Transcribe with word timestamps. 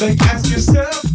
Like 0.00 0.20
ask 0.22 0.48
yourself 0.48 1.07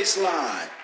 funky 0.00 0.81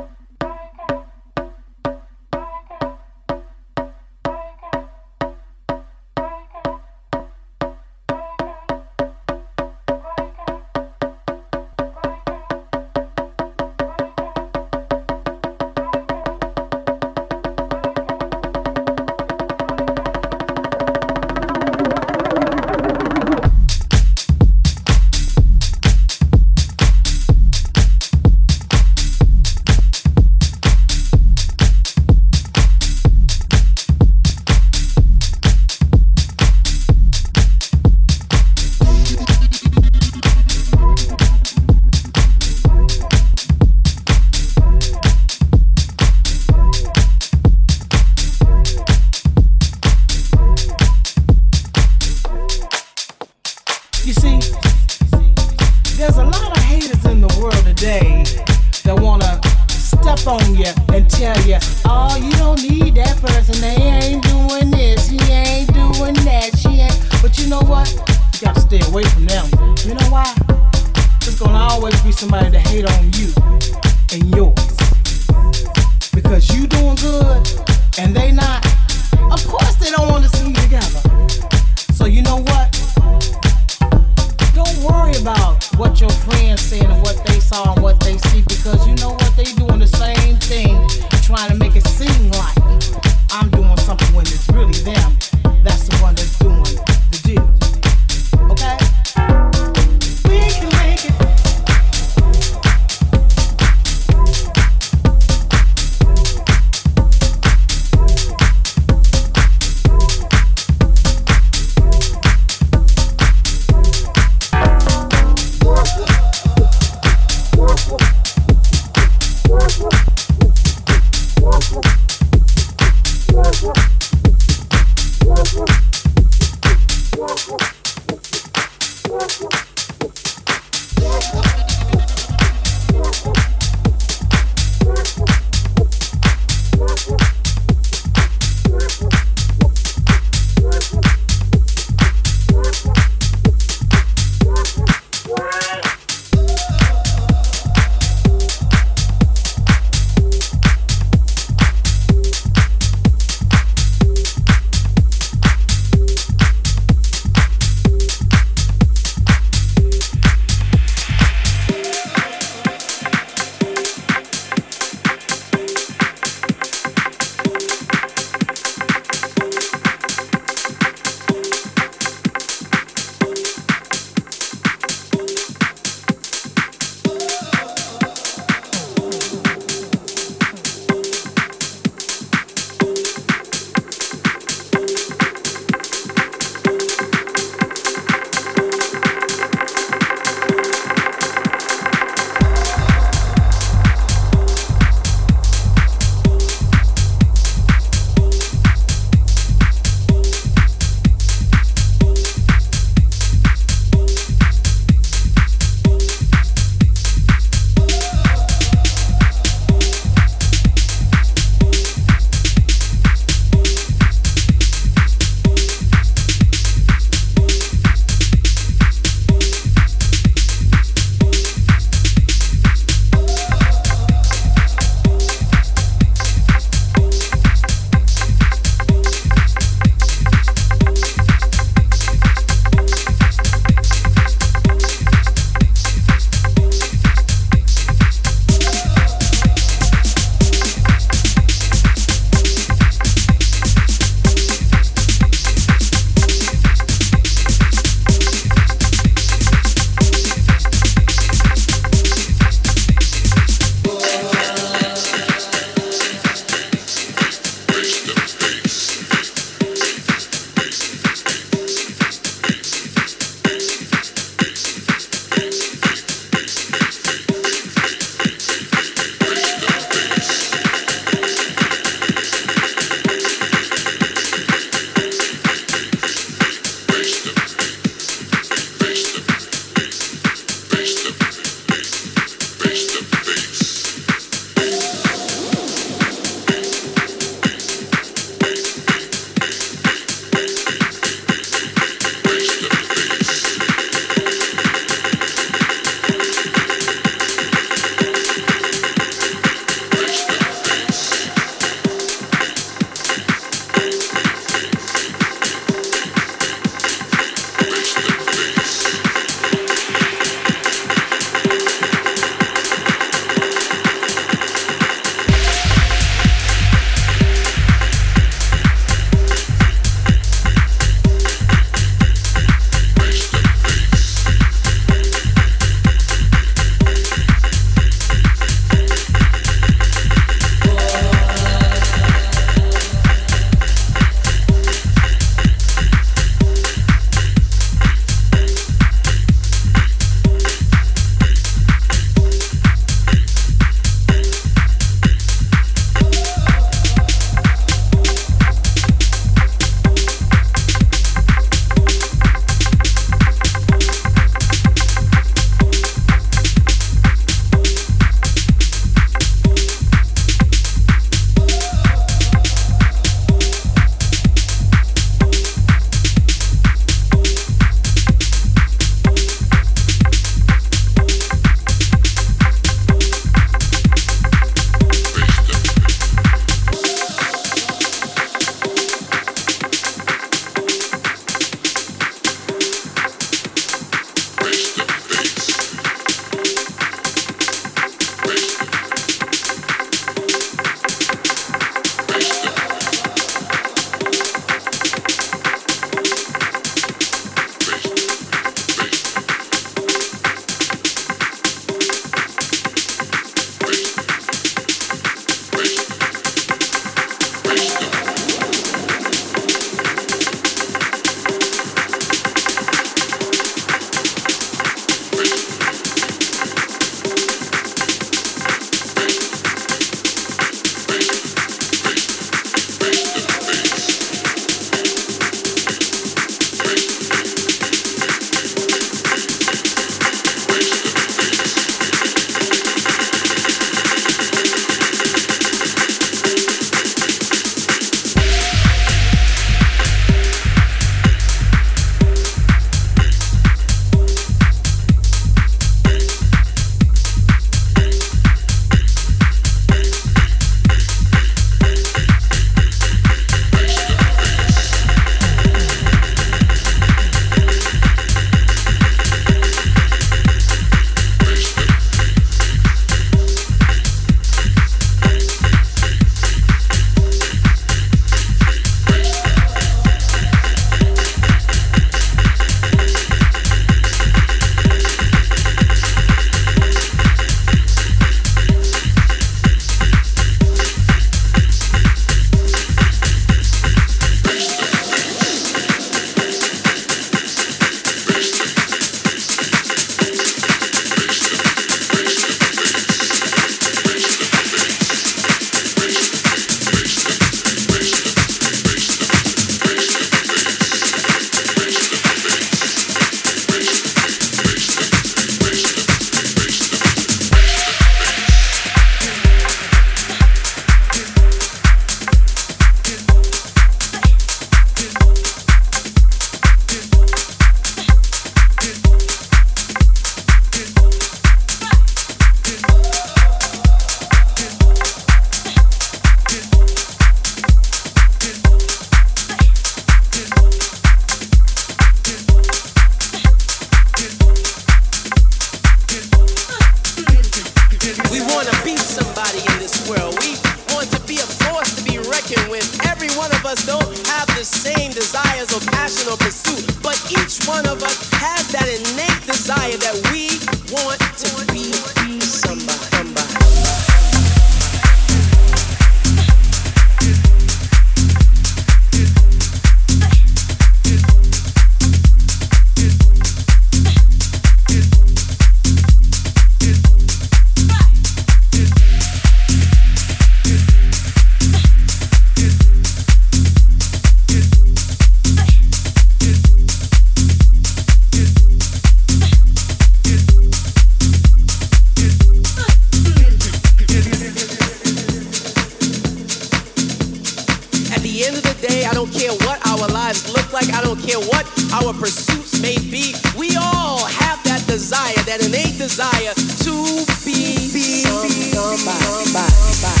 the 588.21 588.27
end 588.27 588.37
of 588.37 588.43
the 588.43 588.67
day, 588.67 588.85
I 588.85 588.93
don't 588.93 589.11
care 589.11 589.31
what 589.31 589.65
our 589.67 589.87
lives 589.87 590.31
look 590.31 590.51
like, 590.53 590.69
I 590.73 590.81
don't 590.81 590.99
care 591.01 591.19
what 591.19 591.45
our 591.73 591.93
pursuits 591.93 592.61
may 592.61 592.77
be. 592.77 593.15
We 593.37 593.55
all 593.55 594.05
have 594.05 594.43
that 594.43 594.63
desire, 594.67 595.15
that 595.25 595.43
innate 595.43 595.77
desire 595.77 596.33
to 596.33 597.05
be, 597.25 597.57
be, 597.73 598.03
be 598.03 598.53
somebody. 598.53 599.31
somebody. 599.33 600.00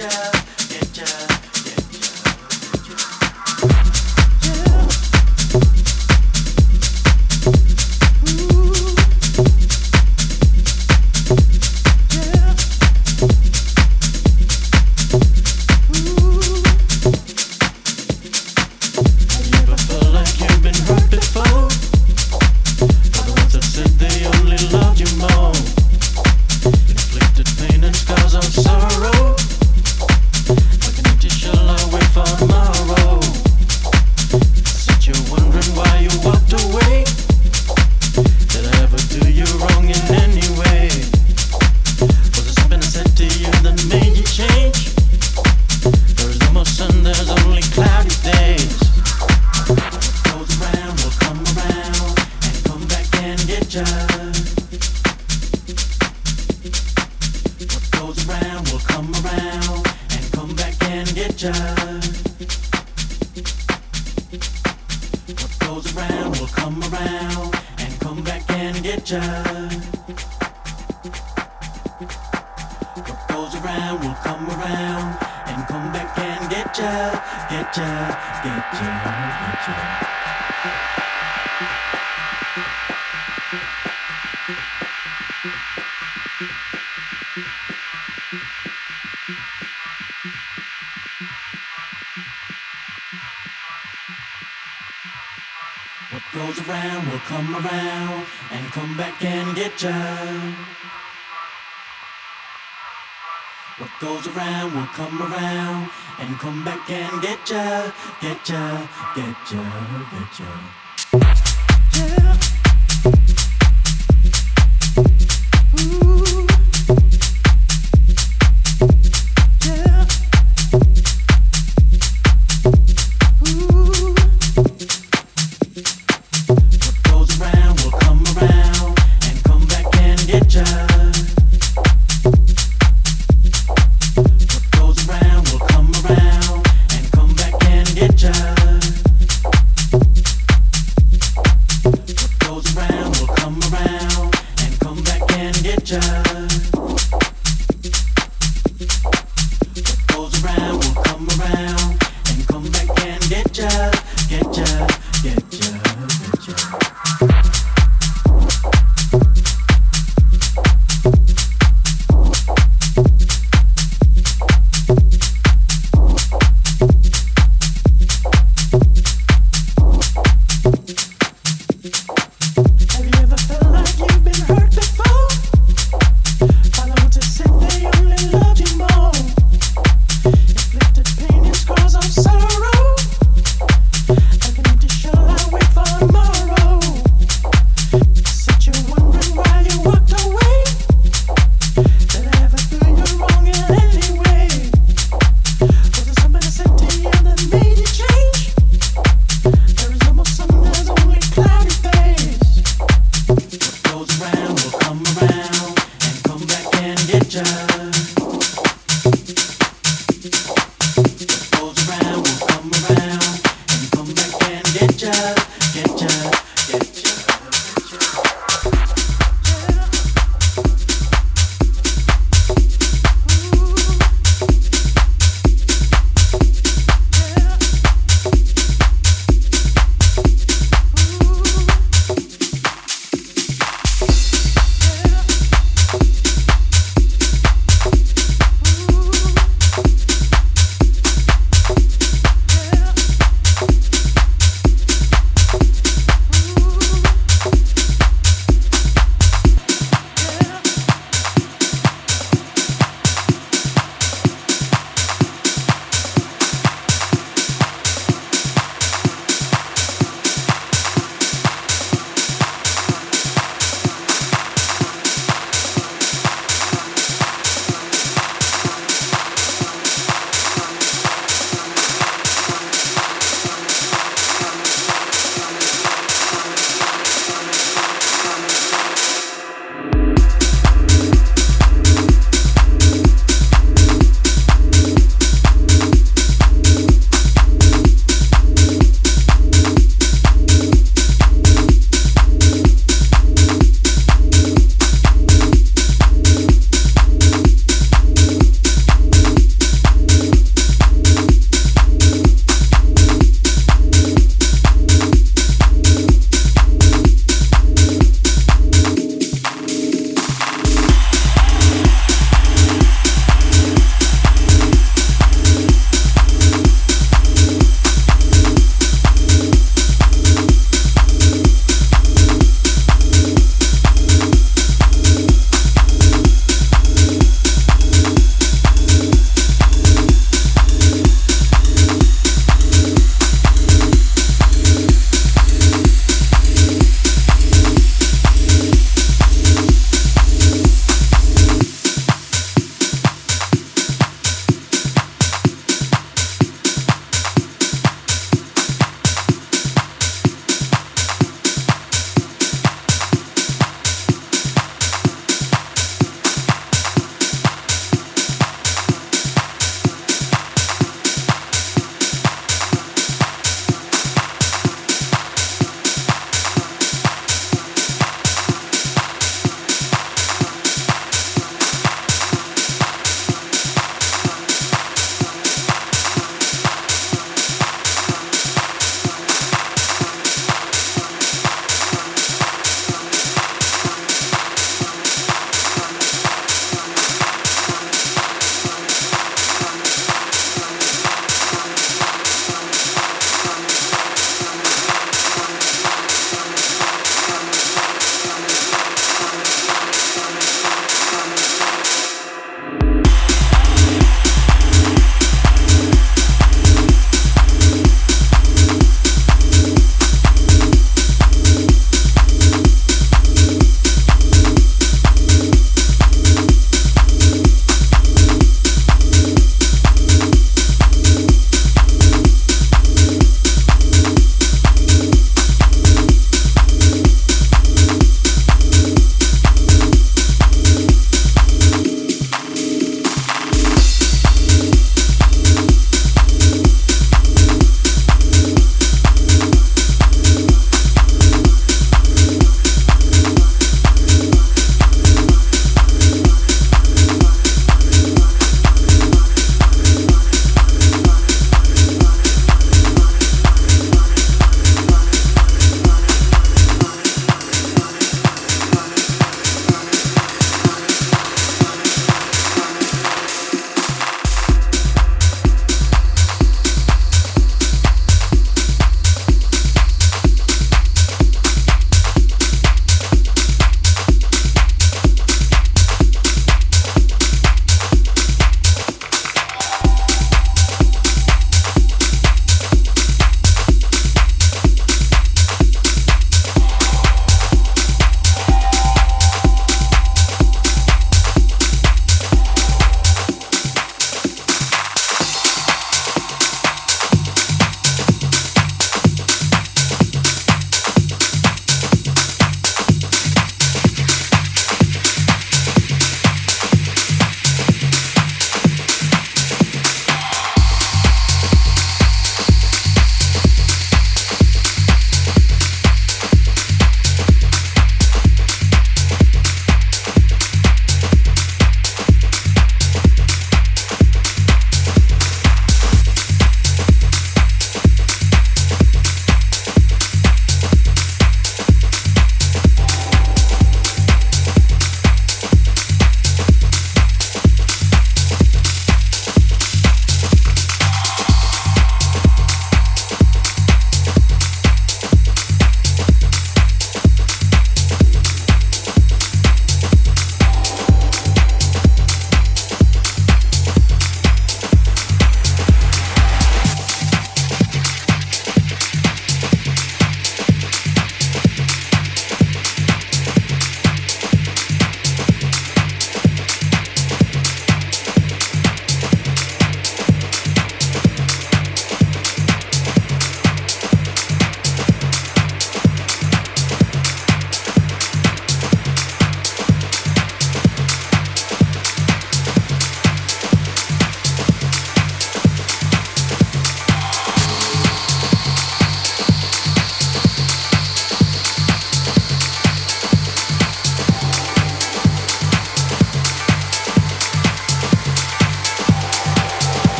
Ever 0.00 0.37